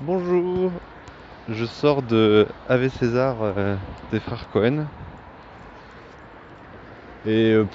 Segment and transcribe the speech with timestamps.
[0.00, 0.80] Bonjour,
[1.48, 3.78] je sors de Ave César euh,
[4.10, 4.90] des frères Cohen
[7.24, 7.66] et euh,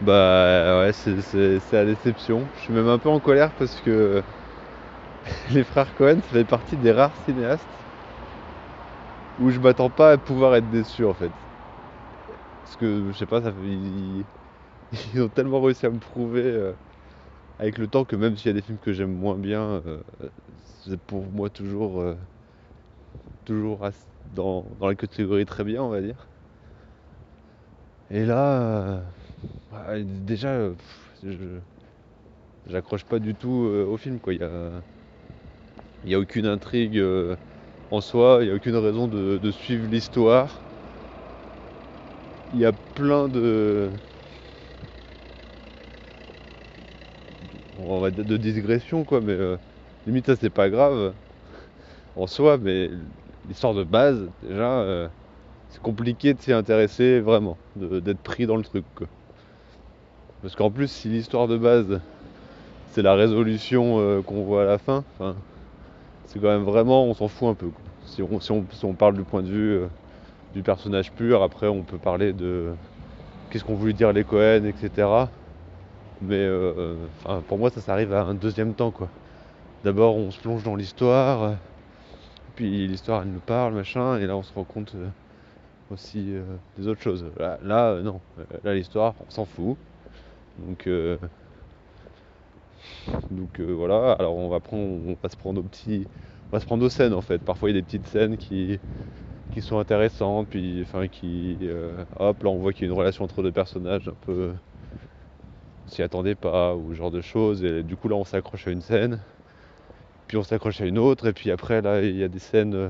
[0.00, 2.50] bah ouais c'est la déception.
[2.54, 4.22] Je suis même un peu en colère parce que
[5.50, 7.78] les frères Cohen ça fait partie des rares cinéastes
[9.38, 11.32] où je m'attends pas à pouvoir être déçu en fait.
[12.62, 14.26] Parce que je sais pas, ça fait- ils,
[15.14, 16.74] ils ont tellement réussi à me prouver euh,
[17.58, 20.02] avec le temps que même s'il y a des films que j'aime moins bien, euh,
[20.84, 22.14] c'est pour moi toujours, euh,
[23.44, 23.88] toujours
[24.34, 26.28] dans, la catégorie très bien on va dire.
[28.10, 29.02] Et là,
[29.72, 30.70] euh, ouais, déjà,
[32.66, 34.18] j'accroche pas du tout au film.
[34.28, 34.82] Il y a,
[36.04, 37.02] y a aucune intrigue
[37.90, 40.62] en soi, il y a aucune raison de suivre l'histoire.
[42.52, 43.90] Il y a plein de,
[47.78, 49.56] on va dire de digressions, quoi, mais euh,
[50.06, 51.12] limite ça c'est pas grave
[52.16, 52.90] en soi, mais
[53.48, 55.08] l'histoire de base, déjà, euh,
[55.70, 58.84] c'est compliqué de s'y intéresser vraiment, d'être pris dans le truc.
[60.42, 62.00] Parce qu'en plus, si l'histoire de base
[62.92, 65.04] c'est la résolution euh, qu'on voit à la fin.
[66.28, 67.68] C'est quand même vraiment, on s'en fout un peu.
[68.06, 69.80] Si on, parle du point de vue
[70.54, 72.72] du personnage pur, après on peut parler de
[73.50, 75.26] qu'est-ce qu'ont voulu dire les Cohen, etc.
[76.20, 77.08] Mais euh,
[77.46, 79.12] pour moi, ça, ça arrive à un deuxième temps, quoi.
[79.82, 81.56] D'abord, on se plonge dans l'histoire, euh,
[82.54, 85.10] puis l'histoire, elle nous parle, machin, et là, on se rend compte euh,
[85.90, 86.34] aussi
[86.76, 87.32] des autres choses.
[87.38, 88.22] Là, non.
[88.64, 89.78] Là, l'histoire, on s'en fout.
[90.58, 90.88] Donc,
[93.30, 96.08] Donc voilà, alors on va prendre, on va se prendre aux petits,
[96.52, 97.38] va se prendre scènes en fait.
[97.44, 98.78] Parfois il y a des petites scènes qui,
[99.50, 101.58] qui sont intéressantes, puis enfin qui,
[102.18, 104.54] hop, là on voit qu'il y a une relation entre deux personnages un peu,
[105.86, 107.64] s'y attendait pas ou ce genre de choses.
[107.64, 109.20] Et du coup là on s'accroche à une scène,
[110.26, 112.74] puis on s'accroche à une autre, et puis après là il y a des scènes
[112.74, 112.88] euh,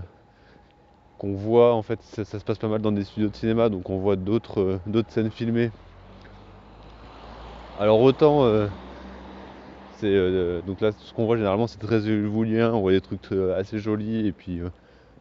[1.18, 3.90] qu'on voit en fait, ça, se passe pas mal dans des studios de cinéma, donc
[3.90, 5.70] on voit d'autres, euh, scènes filmées.
[7.78, 8.68] Alors autant euh,
[10.02, 14.26] donc là ce qu'on voit généralement c'est très hollywoodien, on voit des trucs assez jolis
[14.26, 14.60] et puis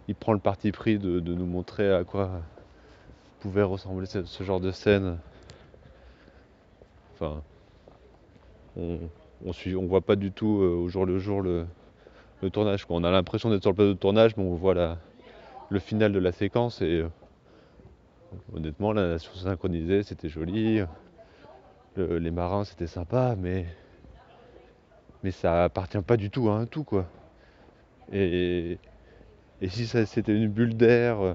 [0.07, 2.41] il prend le parti pris de, de nous montrer à quoi
[3.45, 5.19] pouvait ressembler ce, ce genre de scène.
[7.13, 7.43] Enfin,
[8.77, 8.99] on,
[9.45, 11.65] on voit pas du tout euh, au jour le jour le,
[12.51, 12.85] tournage.
[12.85, 12.97] quoi.
[12.97, 14.97] On a l'impression d'être sur le plateau de tournage, mais on voit
[15.69, 17.07] le final de la séquence euh,
[18.53, 20.81] honnêtement la synchronisée c'était joli,
[21.95, 23.65] Le- les marins c'était sympa, mais
[25.23, 27.05] mais ça appartient pas du tout à un tout quoi.
[28.11, 28.77] Et,
[29.67, 31.33] si c'était une bulle d'air euh,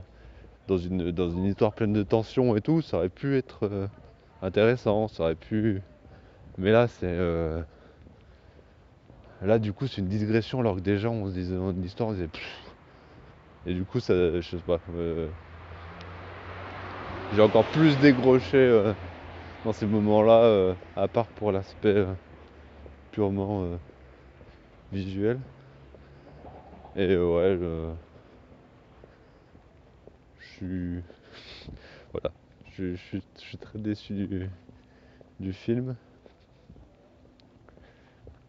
[0.68, 3.88] dans une, histoire pleine de tension et tout, ça aurait pu être
[4.42, 5.82] intéressant, ça aurait pu.
[6.58, 7.06] Mais là, c'est.
[7.06, 7.62] euh,
[9.42, 12.12] Là, du coup, c'est une digression alors que déjà, on se disait dans l'histoire, on
[12.12, 12.28] disait.
[13.66, 14.12] Et du coup, ça.
[14.14, 14.80] Je sais pas.
[14.94, 15.28] euh,
[17.34, 18.92] J'ai encore plus décroché euh,
[19.64, 22.04] dans ces moments-là, euh, à part pour l'aspect
[23.12, 23.78] purement
[24.92, 25.38] visuel.
[26.96, 27.90] Et ouais, je,
[30.40, 31.02] je suis.
[32.12, 32.30] Voilà.
[32.76, 33.22] Je, suis,
[33.58, 34.48] très déçu
[35.38, 35.96] du film.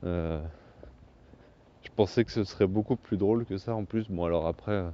[0.03, 0.41] Euh,
[1.84, 4.09] je pensais que ce serait beaucoup plus drôle que ça en plus.
[4.09, 4.89] Bon alors après, euh,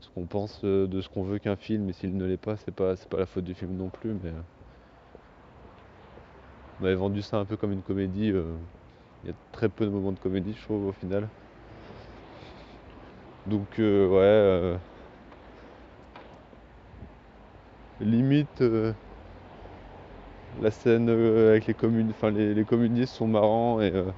[0.00, 2.56] ce qu'on pense euh, de ce qu'on veut qu'un film, et s'il ne l'est pas,
[2.56, 4.32] c'est pas, pas la faute du film non plus, mais
[6.78, 8.28] on m'avait vendu ça un peu comme une comédie.
[8.28, 11.28] Il y a très peu de moments de comédie, je trouve, au final.
[13.46, 14.78] Donc ouais,
[18.00, 18.62] limite
[20.60, 24.10] la scène euh, avec les communes, enfin les, communistes sont marrants et, euh,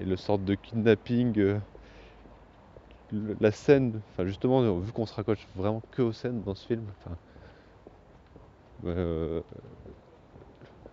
[0.00, 1.38] et le sorte de kidnapping.
[1.38, 1.58] euh,
[3.40, 6.84] la scène, enfin justement, vu qu'on se raccroche vraiment que aux scènes dans ce film,
[6.98, 7.16] enfin,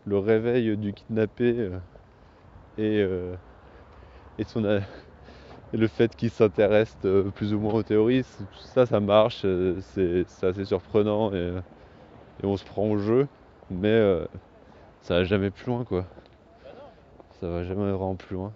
[0.06, 1.72] le réveil du kidnappé
[2.78, 3.00] et,
[4.38, 4.62] et, son,
[5.74, 6.96] le fait qu'il s'intéresse
[7.34, 8.26] plus ou moins aux théories,
[8.60, 9.44] ça, ça marche,
[9.82, 11.52] c'est assez surprenant et,
[12.42, 13.28] et on se prend au jeu,
[13.70, 14.26] mais euh,
[15.02, 16.08] ça va jamais plus loin quoi.
[17.40, 18.54] Ça va jamais vraiment plus loin.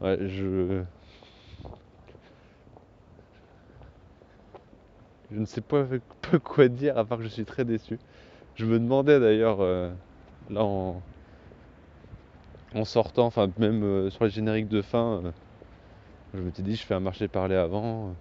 [0.00, 0.84] Ouais, je,
[5.30, 5.86] je ne sais pas
[6.44, 7.98] quoi dire à part que je suis très déçu.
[8.54, 9.92] Je me demandais d'ailleurs, euh,
[10.50, 11.02] là en,
[12.74, 15.22] en sortant, enfin même euh, sur les génériques de fin,
[16.34, 18.16] je m'étais dit je fais un marché parlé avant,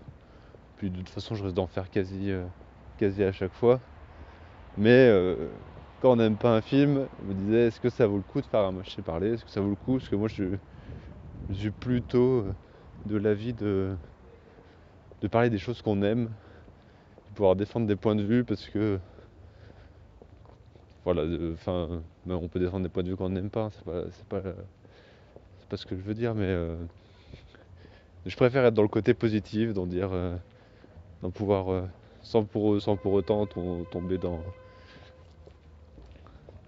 [0.78, 2.32] puis de toute façon je risque d'en faire quasi,
[2.98, 3.82] quasi à chaque fois.
[4.78, 5.54] Mais euh,
[6.00, 8.42] quand on n'aime pas un film, je me disais est-ce que ça vaut le coup
[8.42, 9.34] de faire un marché parler?
[9.34, 9.94] Est-ce que ça vaut le coup?
[9.98, 10.58] Parce que moi je,
[11.50, 12.46] je suis plutôt
[13.06, 13.98] de l'avis de,
[15.22, 16.36] de parler des choses qu'on aime,
[17.30, 19.00] de pouvoir défendre des points de vue parce que
[21.04, 24.04] voilà, enfin, ben, on peut défendre des points de vue qu'on n'aime pas, c'est pas,
[24.12, 24.42] c'est pas,
[25.70, 26.76] pas ce que je veux dire, mais euh,
[28.26, 30.36] je préfère être dans le côté positif, d'en dire, euh,
[31.22, 31.88] d'en pouvoir, euh,
[32.22, 34.46] sans, pour, sans pour autant tomber dans,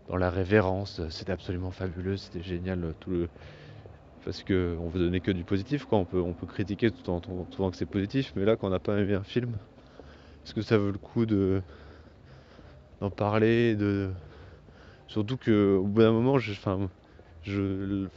[0.10, 1.02] dans la révérence.
[1.10, 3.30] C'était absolument fabuleux, c'était génial, tout le,
[4.24, 5.98] parce qu'on veut donner que du positif, quoi.
[5.98, 8.72] On peut, on peut critiquer tout en trouvant que c'est positif, mais là, quand on
[8.72, 9.54] n'a pas aimé un film,
[10.46, 11.62] est-ce que ça vaut le coup de
[13.02, 14.10] d'en parler, de
[15.08, 16.54] surtout que au bout d'un moment, je,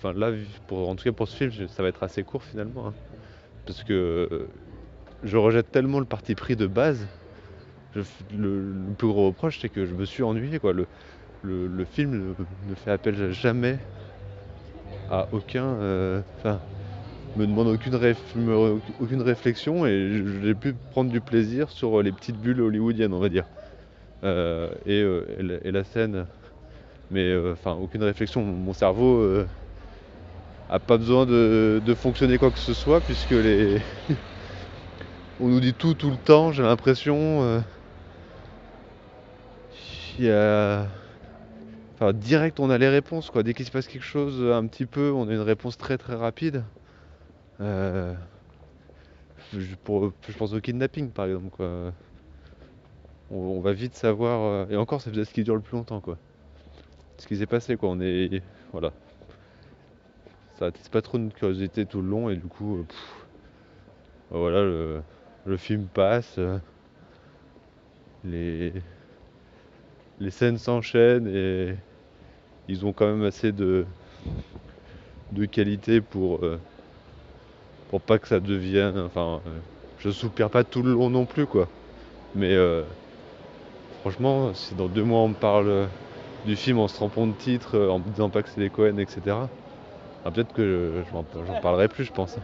[0.05, 0.33] là,
[0.69, 2.95] pour, en tout cas pour ce film, ça va être assez court finalement, hein.
[3.65, 4.49] parce que
[5.25, 7.07] je rejette tellement le parti pris de base.
[7.95, 10.73] le, plus gros reproche, c'est que je me suis ennuyé, quoi.
[11.43, 12.35] Le, film
[12.69, 13.79] ne, fait appel jamais
[15.11, 16.59] à aucun, euh, enfin,
[17.37, 17.95] me demande aucune,
[19.01, 23.29] aucune réflexion et j'ai pu prendre du plaisir sur les petites bulles hollywoodiennes, on va
[23.29, 23.45] dire.
[24.25, 26.27] Euh, euh, et, la scène,
[27.11, 28.43] mais enfin, aucune réflexion.
[28.43, 29.45] Mon cerveau
[30.69, 33.81] a pas besoin de, fonctionner quoi que ce soit puisque les
[35.41, 37.63] on nous dit tout tout le temps j'ai l'impression
[40.19, 40.87] il y a
[41.97, 43.43] Enfin, direct, on a les réponses, quoi.
[43.43, 46.15] Dès qu'il se passe quelque chose un petit peu, on a une réponse très très
[46.15, 46.63] rapide.
[47.63, 48.13] Euh,
[49.55, 51.95] je, pense au kidnapping, par exemple, quoi.
[53.31, 54.43] On, va vite savoir.
[54.43, 56.19] Euh, et encore, c'est ce qui dure le plus longtemps, quoi.
[57.17, 57.89] Ce qui s'est passé, quoi.
[57.89, 58.43] On est.
[58.73, 58.93] Voilà.
[60.59, 62.77] Ça attise pas trop de curiosité tout le long, et du coup.
[62.77, 62.85] Euh,
[64.29, 65.01] voilà, le,
[65.47, 66.39] le, film passe.
[68.23, 68.75] les
[70.19, 71.77] les scènes s'enchaînent et
[72.69, 73.87] ils ont quand même assez de,
[75.33, 76.61] de qualité pour, euh,
[77.89, 78.99] pour pas que ça devienne.
[78.99, 79.61] Enfin, euh,
[79.99, 81.69] je soupire pas tout le long non plus, quoi.
[82.35, 82.85] Mais euh,
[84.01, 85.91] franchement, si dans deux mois on me parle
[86.45, 88.99] du film en se trompant de titre, en me disant pas que c'est les Cohen,
[88.99, 89.51] etc.,
[90.25, 91.25] ah, peut-être que j'en
[91.57, 92.39] parlerai plus, je pense.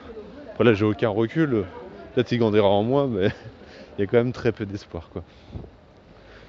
[0.54, 1.66] Après là, j'ai aucun recul.
[2.12, 3.28] Peut-être qu'il grandira en moi, mais
[3.98, 5.24] il y a quand même très peu d'espoir, quoi.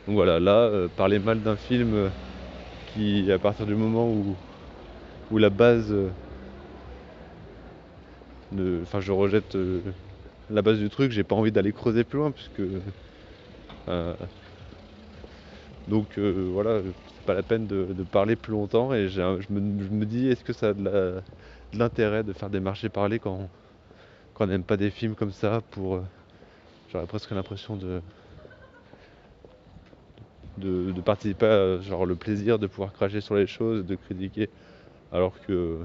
[0.07, 2.09] Donc voilà, là, euh, parler mal d'un film euh,
[2.93, 4.35] qui, à partir du moment où,
[5.37, 5.91] la base.
[5.91, 6.09] Euh,
[8.83, 9.57] enfin, je rejette
[10.49, 12.61] la base du truc, j'ai pas envie d'aller creuser plus loin, puisque.
[15.87, 20.43] donc voilà, c'est pas la peine de, parler plus longtemps, et je me, dis, est-ce
[20.43, 21.21] que ça a de
[21.73, 23.49] l'intérêt de faire des marchés quand,
[24.35, 25.99] quand on n'aime pas des films comme ça pour.
[26.91, 28.01] J'aurais presque l'impression de
[30.57, 34.49] de, participer à genre, le plaisir de pouvoir cracher sur les choses, de critiquer,
[35.11, 35.79] alors que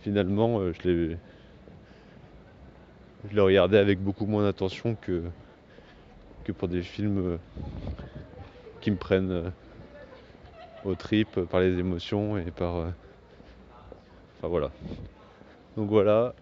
[0.00, 1.16] finalement euh, je l'ai
[3.30, 5.22] je regardé avec beaucoup moins d'attention que,
[6.44, 7.36] que pour des films euh,
[8.80, 9.50] qui me prennent euh,
[10.84, 12.74] aux tripes par les émotions et par.
[14.38, 14.70] Enfin voilà.
[15.76, 16.34] Donc voilà,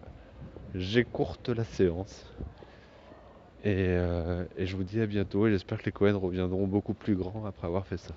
[0.73, 2.25] j'écourte la séance.
[3.65, 7.15] Euh, et, je vous dis à bientôt et j'espère que les Cohen reviendront beaucoup plus
[7.15, 8.15] grands après avoir fait ça.